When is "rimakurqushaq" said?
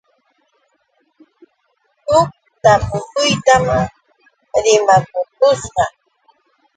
4.63-5.91